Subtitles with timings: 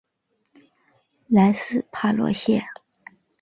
[1.27, 2.63] 莱斯帕罗谢。